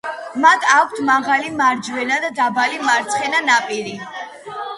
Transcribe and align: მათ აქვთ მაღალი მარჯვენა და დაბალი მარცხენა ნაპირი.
მათ 0.43 0.63
აქვთ 0.75 1.01
მაღალი 1.09 1.51
მარჯვენა 1.59 2.17
და 2.25 2.33
დაბალი 2.41 2.81
მარცხენა 2.87 3.45
ნაპირი. 3.53 3.95